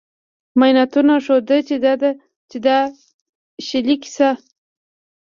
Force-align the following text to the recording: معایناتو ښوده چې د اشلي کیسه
معایناتو 0.59 0.99
ښوده 1.25 1.57
چې 2.51 2.57
د 2.65 2.67
اشلي 3.61 3.95
کیسه 4.03 4.29